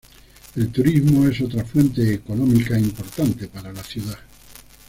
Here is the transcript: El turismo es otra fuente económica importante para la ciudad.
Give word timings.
El 0.55 0.71
turismo 0.71 1.27
es 1.27 1.39
otra 1.41 1.63
fuente 1.63 2.11
económica 2.15 2.75
importante 2.75 3.47
para 3.47 3.71
la 3.71 3.83
ciudad. 3.83 4.17